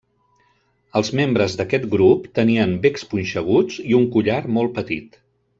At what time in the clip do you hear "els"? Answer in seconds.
0.99-1.11